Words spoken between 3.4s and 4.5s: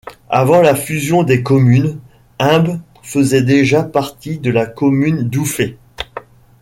déjà partie de